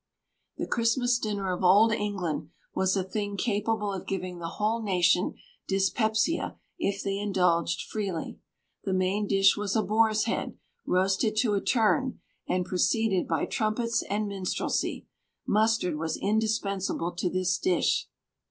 The 0.57 0.65
Christmas 0.65 1.19
dinner 1.19 1.51
of 1.51 1.63
Old 1.63 1.91
England 1.91 2.49
was 2.73 2.97
a 2.97 3.03
thing 3.03 3.37
capable 3.37 3.93
of 3.93 4.07
giving 4.07 4.39
the 4.39 4.47
whole 4.57 4.81
nation 4.81 5.35
dyspepsia 5.67 6.55
if 6.79 7.03
they 7.03 7.19
indulged 7.19 7.83
freely. 7.87 8.39
The 8.83 8.93
main 8.95 9.27
dish 9.27 9.55
was 9.55 9.75
a 9.75 9.83
boar's 9.83 10.23
head, 10.25 10.57
roasted 10.87 11.35
to 11.41 11.53
a 11.53 11.61
turn, 11.61 12.19
and 12.47 12.65
preceded 12.65 13.27
by 13.27 13.45
trumpets 13.45 14.01
and 14.09 14.27
minstrelsy. 14.27 15.05
Mustard 15.45 15.97
was 15.99 16.17
indispensable 16.17 17.11
to 17.11 17.29
this 17.29 17.59
dish. 17.59 18.07